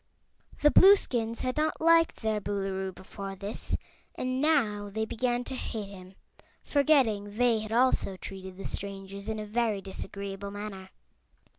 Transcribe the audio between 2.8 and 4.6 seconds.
before this, and